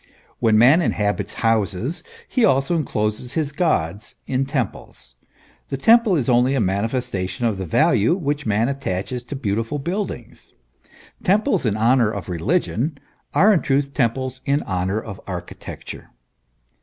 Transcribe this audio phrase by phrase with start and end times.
[0.39, 5.13] Where man inhabits houses, he also encloses his gods in temples.
[5.69, 10.53] The temple is only a manifestation of the value which man attaches to beautiful buildings.
[11.23, 12.97] Temples in honour of reli gion
[13.35, 16.09] are in truth temples in honour of architecture.